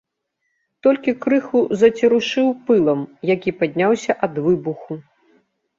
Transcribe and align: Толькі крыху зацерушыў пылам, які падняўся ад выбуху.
Толькі 0.87 1.13
крыху 1.25 1.59
зацерушыў 1.81 2.47
пылам, 2.71 2.99
які 3.35 3.55
падняўся 3.61 4.11
ад 4.29 4.45
выбуху. 4.49 5.01